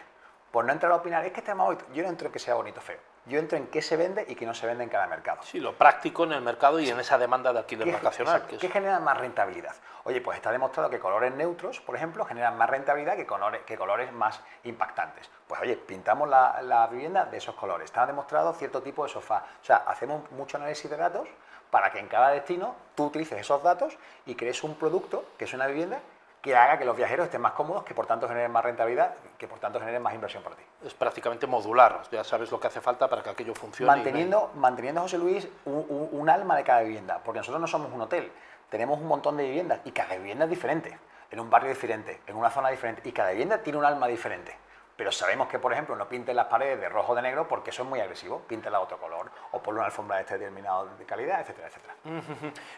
por 0.53 0.65
no 0.65 0.71
entrar 0.71 0.91
a 0.91 0.97
opinar, 0.97 1.25
es 1.25 1.31
que 1.31 1.39
este 1.39 1.55
más 1.55 1.65
bonito. 1.65 1.83
Yo 1.95 2.03
no 2.03 2.09
entro 2.09 2.27
en 2.27 2.31
que 2.31 2.37
sea 2.37 2.53
bonito 2.53 2.79
o 2.79 2.83
feo. 2.83 2.99
Yo 3.25 3.39
entro 3.39 3.57
en 3.57 3.65
qué 3.67 3.81
se 3.81 3.97
vende 3.97 4.23
y 4.29 4.35
qué 4.35 4.45
no 4.45 4.53
se 4.53 4.67
vende 4.67 4.83
en 4.83 4.89
cada 4.91 5.07
mercado. 5.07 5.41
Sí, 5.41 5.59
lo 5.59 5.73
práctico 5.75 6.25
en 6.25 6.33
el 6.33 6.41
mercado 6.41 6.79
y 6.79 6.87
en 6.87 6.99
esa 6.99 7.17
demanda 7.17 7.51
de 7.51 7.57
alquiler 7.57 7.91
vacacional. 7.91 8.45
¿Qué 8.45 8.69
genera 8.69 8.99
más 8.99 9.17
rentabilidad? 9.17 9.73
Oye, 10.03 10.21
pues 10.21 10.35
está 10.35 10.51
demostrado 10.51 10.91
que 10.91 10.99
colores 10.99 11.33
neutros, 11.33 11.81
por 11.81 11.95
ejemplo, 11.95 12.23
generan 12.23 12.55
más 12.55 12.69
rentabilidad 12.69 13.15
que 13.15 13.25
colores, 13.25 13.63
que 13.63 13.75
colores 13.79 14.13
más 14.13 14.41
impactantes. 14.63 15.27
Pues 15.47 15.59
oye, 15.59 15.75
pintamos 15.75 16.29
la, 16.29 16.61
la 16.61 16.85
vivienda 16.85 17.25
de 17.25 17.37
esos 17.37 17.55
colores. 17.55 17.85
Está 17.85 18.05
demostrado 18.05 18.53
cierto 18.53 18.83
tipo 18.83 19.03
de 19.05 19.09
sofá. 19.09 19.45
O 19.59 19.65
sea, 19.65 19.77
hacemos 19.87 20.29
mucho 20.33 20.57
análisis 20.57 20.87
de 20.87 20.97
datos 20.97 21.27
para 21.73 21.91
que 21.91 21.97
en 21.97 22.07
cada 22.07 22.29
destino 22.29 22.75
tú 22.93 23.05
utilices 23.05 23.39
esos 23.39 23.63
datos 23.63 23.97
y 24.27 24.35
crees 24.35 24.63
un 24.63 24.75
producto 24.75 25.25
que 25.39 25.45
es 25.45 25.53
una 25.55 25.65
vivienda 25.65 26.01
que 26.39 26.55
haga 26.55 26.77
que 26.77 26.85
los 26.85 26.95
viajeros 26.95 27.25
estén 27.25 27.41
más 27.41 27.53
cómodos, 27.53 27.83
que 27.83 27.95
por 27.95 28.05
tanto 28.05 28.27
generen 28.27 28.51
más 28.51 28.63
rentabilidad, 28.63 29.15
que 29.39 29.47
por 29.47 29.57
tanto 29.57 29.79
generen 29.79 30.03
más 30.03 30.13
inversión 30.13 30.43
para 30.43 30.55
ti. 30.55 30.61
Es 30.85 30.93
prácticamente 30.93 31.47
modular, 31.47 32.03
ya 32.11 32.23
sabes 32.23 32.51
lo 32.51 32.59
que 32.59 32.67
hace 32.67 32.79
falta 32.79 33.07
para 33.07 33.23
que 33.23 33.31
aquello 33.31 33.55
funcione. 33.55 33.91
Manteniendo, 33.91 34.51
manteniendo 34.53 35.01
José 35.01 35.17
Luis, 35.17 35.47
un, 35.65 36.09
un 36.11 36.29
alma 36.29 36.55
de 36.57 36.63
cada 36.63 36.81
vivienda, 36.81 37.19
porque 37.25 37.39
nosotros 37.39 37.59
no 37.59 37.65
somos 37.65 37.91
un 37.91 38.01
hotel, 38.01 38.31
tenemos 38.69 38.99
un 38.99 39.07
montón 39.07 39.37
de 39.37 39.45
viviendas 39.45 39.79
y 39.83 39.91
cada 39.93 40.15
vivienda 40.15 40.43
es 40.43 40.51
diferente, 40.51 40.95
en 41.31 41.39
un 41.39 41.49
barrio 41.49 41.69
diferente, 41.69 42.21
en 42.27 42.35
una 42.35 42.51
zona 42.51 42.69
diferente, 42.69 43.01
y 43.03 43.11
cada 43.11 43.31
vivienda 43.31 43.57
tiene 43.57 43.79
un 43.79 43.85
alma 43.85 44.05
diferente 44.05 44.55
pero 45.03 45.11
sabemos 45.11 45.49
que, 45.49 45.59
por 45.59 45.73
ejemplo, 45.73 45.97
no 45.97 46.07
pinten 46.07 46.33
las 46.33 46.45
paredes 46.45 46.79
de 46.79 46.87
rojo 46.87 47.11
o 47.11 47.15
de 47.15 47.21
negro 47.21 47.45
porque 47.45 47.71
eso 47.71 47.83
es 47.83 47.89
muy 47.89 47.99
agresivo, 47.99 48.39
píntela 48.47 48.77
de 48.77 48.85
otro 48.85 48.97
color 48.97 49.29
o 49.51 49.61
ponle 49.61 49.79
una 49.79 49.87
alfombra 49.87 50.15
de 50.15 50.21
este 50.21 50.37
determinado 50.37 50.85
de 50.97 51.05
calidad, 51.05 51.41
etcétera, 51.41 51.67
etcétera. 51.67 51.95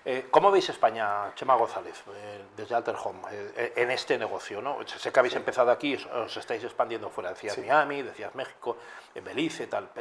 Eh, 0.03 0.25
¿Cómo 0.31 0.49
veis 0.49 0.67
España, 0.67 1.35
Chema 1.35 1.53
González, 1.53 2.01
eh, 2.15 2.45
desde 2.57 2.73
Alter 2.73 2.95
Home, 3.03 3.19
eh, 3.29 3.73
en 3.75 3.91
este 3.91 4.17
negocio? 4.17 4.59
¿no? 4.59 4.79
Sé 4.87 5.11
que 5.11 5.19
habéis 5.19 5.35
empezado 5.35 5.69
aquí, 5.69 5.93
os 5.93 6.35
estáis 6.35 6.63
expandiendo 6.63 7.11
fuera, 7.11 7.29
decías 7.29 7.59
Miami, 7.59 8.01
decías 8.01 8.33
México, 8.33 8.77
en 9.13 9.23
Belice, 9.23 9.67
tal. 9.67 9.91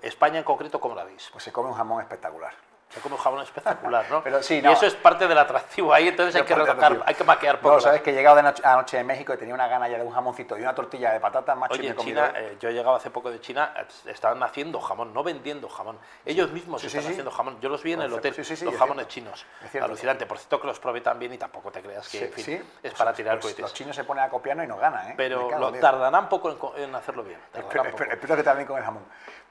España 0.00 0.38
en 0.38 0.44
concreto, 0.44 0.78
¿cómo 0.78 0.94
la 0.94 1.02
veis? 1.02 1.28
Pues 1.32 1.42
se 1.42 1.50
come 1.50 1.70
un 1.70 1.74
jamón 1.74 2.00
espectacular 2.00 2.54
sea, 2.94 3.02
como 3.02 3.16
un 3.16 3.20
jabón 3.20 3.42
espectacular, 3.42 4.06
¿no? 4.10 4.22
Pero 4.24 4.42
sí, 4.42 4.60
Y 4.62 4.66
eso 4.66 4.86
es 4.86 4.94
parte 4.94 5.26
del 5.26 5.38
atractivo 5.38 5.92
ahí, 5.92 6.08
entonces 6.08 6.36
hay 6.36 6.42
que 6.42 6.54
retocar, 6.54 7.02
hay 7.04 7.14
que 7.14 7.24
maquear 7.24 7.60
poco. 7.60 7.74
No, 7.74 7.80
sabes 7.80 8.02
que 8.02 8.10
he 8.10 8.14
llegado 8.14 8.38
anoche 8.38 8.96
de 8.96 9.04
México 9.04 9.34
y 9.34 9.36
tenía 9.36 9.54
una 9.54 9.68
gana 9.68 9.88
ya 9.88 9.98
de 9.98 10.04
un 10.04 10.12
jamoncito 10.12 10.56
y 10.56 10.62
una 10.62 10.74
tortilla 10.74 11.12
de 11.12 11.20
patatas, 11.20 11.56
macho, 11.56 11.74
Oye, 11.74 11.88
en 11.88 11.96
China, 11.96 12.32
eh, 12.36 12.56
yo 12.60 12.68
he 12.68 12.72
llegado 12.72 12.96
hace 12.96 13.10
poco 13.10 13.30
de 13.30 13.40
China, 13.40 13.74
estaban 14.06 14.42
haciendo 14.42 14.80
jamón, 14.80 15.12
no 15.12 15.22
vendiendo 15.22 15.68
jamón. 15.68 15.98
Ellos 16.24 16.50
mismos 16.50 16.80
sí, 16.80 16.86
están 16.86 17.04
haciendo 17.04 17.30
jamón. 17.30 17.60
Yo 17.60 17.68
los 17.68 17.82
vi 17.82 17.92
en 17.92 18.02
el 18.02 18.12
hotel, 18.12 18.34
los 18.36 18.76
jamones 18.76 19.08
chinos. 19.08 19.46
Alucinante. 19.80 20.26
Por 20.26 20.38
cierto 20.38 20.60
que 20.60 20.66
los 20.66 20.78
probé 20.78 21.00
también 21.00 21.32
y 21.32 21.38
tampoco 21.38 21.70
te 21.70 21.82
creas 21.82 22.08
que 22.08 22.62
es 22.82 22.94
para 22.94 23.12
tirar 23.12 23.40
pues, 23.40 23.58
Los 23.58 23.72
chinos 23.74 23.96
se 23.96 24.04
ponen 24.04 24.24
a 24.24 24.28
copiarnos 24.28 24.64
y 24.64 24.68
no 24.68 24.76
ganan, 24.76 25.10
¿eh? 25.10 25.14
Pero 25.16 25.50
lo, 25.58 25.72
tardarán 25.72 26.28
poco 26.28 26.74
en, 26.76 26.94
hacerlo 26.94 27.22
bien. 27.22 27.38
Espero, 27.52 27.84
espero, 27.84 28.36
que 28.36 28.42
también 28.42 28.66
con 28.66 28.78
el 28.78 28.84
jamón. 28.84 29.04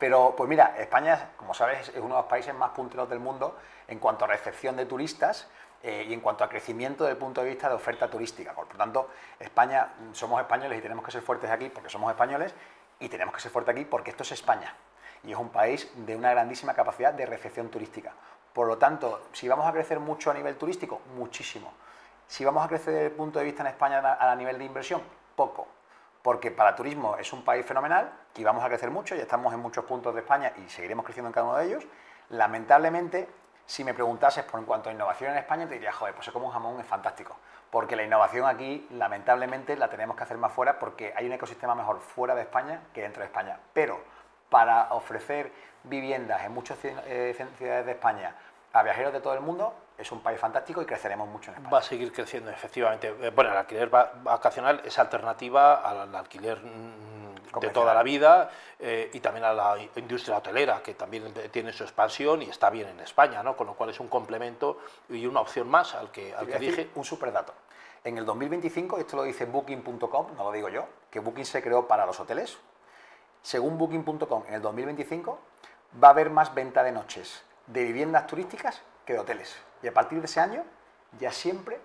Pero, 0.03 0.35
pues 0.35 0.49
mira, 0.49 0.75
España, 0.77 1.29
como 1.37 1.53
sabes, 1.53 1.87
es 1.87 1.95
uno 1.95 2.15
de 2.15 2.21
los 2.23 2.25
países 2.25 2.53
más 2.53 2.71
punteros 2.71 3.07
del 3.07 3.19
mundo 3.19 3.57
en 3.87 3.99
cuanto 3.99 4.25
a 4.25 4.27
recepción 4.27 4.75
de 4.75 4.85
turistas 4.85 5.47
eh, 5.81 6.05
y 6.09 6.13
en 6.13 6.19
cuanto 6.19 6.43
a 6.43 6.49
crecimiento 6.49 7.05
desde 7.05 7.13
el 7.13 7.17
punto 7.19 7.41
de 7.41 7.47
vista 7.47 7.69
de 7.69 7.75
oferta 7.75 8.09
turística. 8.09 8.51
Por 8.51 8.69
lo 8.69 8.77
tanto, 8.77 9.11
España, 9.39 9.93
somos 10.11 10.41
españoles 10.41 10.77
y 10.77 10.81
tenemos 10.81 11.05
que 11.05 11.11
ser 11.11 11.21
fuertes 11.21 11.49
aquí 11.49 11.69
porque 11.69 11.89
somos 11.89 12.11
españoles 12.11 12.53
y 12.99 13.07
tenemos 13.07 13.33
que 13.33 13.39
ser 13.39 13.49
fuertes 13.49 13.75
aquí 13.75 13.85
porque 13.85 14.11
esto 14.11 14.23
es 14.23 14.33
España 14.33 14.75
y 15.23 15.31
es 15.31 15.37
un 15.37 15.47
país 15.47 15.89
de 15.95 16.17
una 16.17 16.31
grandísima 16.31 16.73
capacidad 16.73 17.13
de 17.13 17.25
recepción 17.25 17.69
turística. 17.69 18.11
Por 18.51 18.67
lo 18.67 18.77
tanto, 18.77 19.27
si 19.31 19.47
vamos 19.47 19.65
a 19.65 19.71
crecer 19.71 20.01
mucho 20.01 20.31
a 20.31 20.33
nivel 20.33 20.57
turístico, 20.57 20.99
muchísimo. 21.15 21.71
Si 22.27 22.43
vamos 22.43 22.65
a 22.65 22.67
crecer 22.67 22.93
desde 22.93 23.05
el 23.05 23.13
punto 23.13 23.39
de 23.39 23.45
vista 23.45 23.61
en 23.63 23.67
España 23.67 24.17
a 24.19 24.35
nivel 24.35 24.57
de 24.57 24.65
inversión, 24.65 25.01
poco. 25.37 25.65
Porque 26.23 26.51
para 26.51 26.73
turismo 26.73 27.17
es 27.17 27.31
un 27.33 27.43
país 27.43 27.65
fenomenal 27.65 28.11
y 28.35 28.43
vamos 28.43 28.63
a 28.63 28.69
crecer 28.69 28.89
mucho, 28.89 29.13
ya 29.13 29.23
estamos 29.23 29.53
en 29.53 29.59
muchos 29.59 29.83
puntos 29.83 30.15
de 30.15 30.21
España 30.21 30.53
y 30.55 30.69
seguiremos 30.69 31.05
creciendo 31.05 31.27
en 31.27 31.33
cada 31.33 31.45
uno 31.45 31.57
de 31.57 31.65
ellos. 31.65 31.85
Lamentablemente, 32.29 33.29
si 33.65 33.83
me 33.83 33.93
preguntases 33.93 34.45
por 34.45 34.59
en 34.59 34.65
cuanto 34.65 34.89
a 34.89 34.93
innovación 34.93 35.31
en 35.31 35.37
España, 35.37 35.67
te 35.67 35.73
diría, 35.73 35.91
joder, 35.91 36.15
pues 36.15 36.29
como 36.31 36.47
un 36.47 36.53
jamón 36.53 36.79
es 36.79 36.87
fantástico. 36.87 37.35
Porque 37.69 37.97
la 37.97 38.03
innovación 38.03 38.47
aquí, 38.47 38.87
lamentablemente, 38.91 39.75
la 39.75 39.89
tenemos 39.89 40.15
que 40.15 40.23
hacer 40.23 40.37
más 40.37 40.53
fuera 40.53 40.79
porque 40.79 41.13
hay 41.15 41.25
un 41.25 41.33
ecosistema 41.33 41.75
mejor 41.75 41.99
fuera 41.99 42.35
de 42.35 42.41
España 42.41 42.81
que 42.93 43.01
dentro 43.01 43.21
de 43.21 43.27
España. 43.27 43.59
Pero 43.73 43.99
para 44.49 44.93
ofrecer 44.93 45.51
viviendas 45.83 46.43
en 46.45 46.53
muchas 46.53 46.77
eh, 46.83 47.35
ciudades 47.57 47.85
de 47.85 47.91
España 47.91 48.33
a 48.71 48.81
viajeros 48.81 49.11
de 49.11 49.19
todo 49.19 49.33
el 49.33 49.41
mundo, 49.41 49.73
es 49.97 50.11
un 50.11 50.21
país 50.21 50.39
fantástico 50.39 50.81
y 50.81 50.85
creceremos 50.85 51.27
mucho 51.27 51.51
en 51.51 51.57
España. 51.57 51.71
Va 51.71 51.79
a 51.79 51.83
seguir 51.83 52.11
creciendo, 52.11 52.49
efectivamente. 52.49 53.15
Eh, 53.21 53.29
bueno, 53.29 53.51
el 53.51 53.57
alquiler 53.57 53.89
vacacional 53.89 54.81
es 54.83 54.97
alternativa 54.97 55.75
al 55.75 56.15
alquiler 56.15 56.59
mm, 56.59 57.59
de 57.59 57.69
toda 57.69 57.93
la 57.93 58.01
vida 58.03 58.49
eh, 58.79 59.11
y 59.13 59.19
también 59.19 59.45
a 59.45 59.53
la 59.53 59.77
industria 59.95 60.37
hotelera, 60.37 60.81
que 60.81 60.95
también 60.95 61.31
tiene 61.51 61.71
su 61.71 61.83
expansión 61.83 62.41
y 62.41 62.49
está 62.49 62.69
bien 62.69 62.89
en 62.89 62.99
España, 63.01 63.43
¿no? 63.43 63.55
con 63.55 63.67
lo 63.67 63.75
cual 63.75 63.91
es 63.91 63.99
un 63.99 64.07
complemento 64.07 64.79
y 65.09 65.25
una 65.25 65.41
opción 65.41 65.69
más 65.69 65.93
al 65.93 66.11
que, 66.11 66.33
al 66.33 66.47
que 66.47 66.59
dije. 66.59 66.89
Un 66.95 67.05
superdato. 67.05 67.53
En 68.03 68.17
el 68.17 68.25
2025, 68.25 68.97
esto 68.97 69.15
lo 69.15 69.23
dice 69.23 69.45
Booking.com, 69.45 70.35
no 70.35 70.43
lo 70.43 70.51
digo 70.51 70.69
yo, 70.69 70.87
que 71.09 71.19
Booking 71.19 71.45
se 71.45 71.61
creó 71.61 71.87
para 71.87 72.05
los 72.05 72.19
hoteles. 72.19 72.57
Según 73.41 73.77
Booking.com, 73.77 74.43
en 74.47 74.55
el 74.55 74.61
2025 74.61 75.39
va 76.03 76.07
a 76.09 76.11
haber 76.11 76.29
más 76.29 76.53
venta 76.53 76.83
de 76.83 76.91
noches 76.91 77.43
de 77.67 77.83
viviendas 77.83 78.27
turísticas 78.27 78.81
que 79.05 79.13
de 79.13 79.19
hoteles. 79.19 79.55
Y 79.81 79.87
a 79.87 79.93
partir 79.93 80.19
de 80.19 80.25
ese 80.25 80.39
año 80.39 80.63
ya 81.19 81.31
siempre 81.31 81.79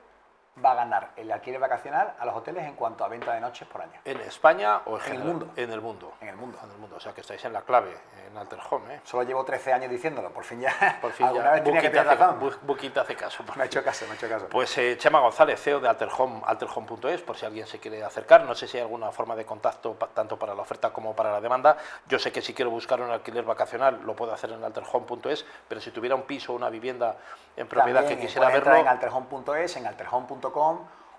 va 0.65 0.73
a 0.73 0.75
ganar 0.75 1.11
el 1.17 1.31
alquiler 1.31 1.61
vacacional 1.61 2.15
a 2.19 2.25
los 2.25 2.35
hoteles 2.37 2.65
en 2.65 2.75
cuanto 2.75 3.05
a 3.05 3.09
venta 3.09 3.33
de 3.35 3.41
noches 3.41 3.67
por 3.69 3.83
año. 3.83 4.00
¿En 4.05 4.21
España 4.21 4.83
o 4.87 4.99
en, 4.99 5.12
el 5.12 5.19
mundo? 5.25 5.49
En 5.57 5.73
el 5.73 5.81
mundo. 5.81 6.15
En 6.21 6.29
el 6.29 6.37
mundo. 6.37 6.59
En 6.62 6.71
el 6.71 6.79
mundo. 6.79 6.97
O 6.97 7.00
sea 7.00 7.12
que 7.12 7.21
estáis 7.21 7.45
en 7.45 7.53
la 7.53 7.62
clave, 7.62 7.97
en 8.27 8.37
Alter 8.37 8.59
Home. 8.71 8.95
¿eh? 8.95 9.00
Solo 9.05 9.23
llevo 9.23 9.45
13 9.45 9.73
años 9.73 9.91
diciéndolo, 9.91 10.31
por 10.31 10.45
fin 10.45 10.61
ya. 10.61 10.99
Por 11.00 11.12
fin 11.12 11.27
alguna 11.29 11.53
vez 11.53 11.65
tenía 11.65 11.81
que 11.81 11.91
tener 11.91 12.07
razón. 12.07 12.59
Buquita 12.62 13.03
hace 13.03 13.17
caso. 13.17 13.45
Me 13.57 13.62
ha 13.62 13.67
hecho 13.67 13.83
caso, 13.83 14.07
me 14.07 14.12
ha 14.12 14.15
hecho 14.15 14.29
caso. 14.29 14.49
Pues 14.49 14.77
eh, 14.79 14.97
Chema 14.99 15.21
González, 15.21 15.61
CEO 15.61 15.81
de 15.81 15.88
Alter 15.88 16.09
Home, 16.17 16.43
alterhome.es, 16.45 17.23
por 17.23 17.37
si 17.37 17.47
alguien 17.47 17.67
se 17.67 17.79
quiere 17.79 18.03
acercar. 18.03 18.45
No 18.45 18.55
sé 18.55 18.67
si 18.67 18.77
hay 18.77 18.83
alguna 18.83 19.11
forma 19.12 19.37
de 19.37 19.45
contacto 19.45 19.97
tanto 20.15 20.38
para 20.38 20.55
la 20.55 20.62
oferta 20.62 20.91
como 20.91 21.15
para 21.15 21.33
la 21.33 21.41
demanda. 21.41 21.77
Yo 22.07 22.19
sé 22.19 22.33
que 22.33 22.43
si 22.43 22.55
quiero 22.55 22.71
buscar 22.71 23.00
un 23.00 23.11
alquiler 23.11 23.45
vacacional 23.45 24.00
lo 24.05 24.15
puedo 24.15 24.33
hacer 24.33 24.53
en 24.53 24.65
alterhome.es, 24.65 25.45
pero 25.69 25.81
si 25.81 25.91
tuviera 25.91 26.15
un 26.15 26.23
piso 26.23 26.53
o 26.53 26.57
una 26.57 26.71
vivienda 26.71 27.17
en 27.57 27.67
propiedad 27.67 28.07
que 28.07 28.19
quisiera 28.19 28.49
verlo. 28.49 28.77
en 28.77 28.88
alterhome.es, 28.88 29.77
en 29.77 29.87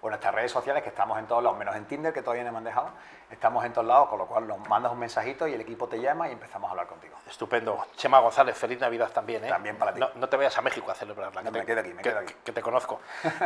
o 0.02 0.10
nuestras 0.10 0.34
redes 0.34 0.52
sociales, 0.52 0.84
que 0.84 0.90
estamos 0.90 1.20
en 1.20 1.28
todos 1.28 1.44
lados, 1.44 1.58
menos 1.58 1.76
en 1.76 1.86
Tinder, 1.86 2.14
que 2.14 2.22
todavía 2.22 2.44
no 2.46 2.52
me 2.52 2.60
han 2.60 2.64
dejado. 2.64 2.90
Estamos 3.30 3.64
en 3.66 3.74
todos 3.74 3.86
lados, 3.86 4.10
con 4.10 4.18
lo 4.18 4.26
cual 4.26 4.48
nos 4.48 4.68
mandas 4.68 4.92
un 4.92 5.00
mensajito 5.00 5.48
y 5.48 5.54
el 5.54 5.62
equipo 5.62 5.88
te 5.88 6.00
llama 6.00 6.30
y 6.30 6.32
empezamos 6.32 6.68
a 6.70 6.72
hablar 6.72 6.88
contigo. 6.88 7.16
Estupendo. 7.28 7.86
Chema 7.96 8.20
González, 8.20 8.58
feliz 8.58 8.80
Navidad 8.80 9.12
también. 9.12 9.44
¿eh? 9.46 9.50
También 9.50 9.78
para 9.78 9.94
ti. 9.94 10.02
No, 10.16 10.30
te 10.30 10.38
vayas 10.38 10.58
a 10.58 10.62
México 10.62 10.90
a 10.90 10.96
celebrarla. 10.96 11.44
me 11.44 11.66
quedo 11.66 11.82
aquí, 11.82 11.94
me 11.94 12.02
quedo 12.02 12.20
aquí. 12.20 12.34
Que 12.44 12.52
te 12.52 12.62
conozco. 12.62 13.02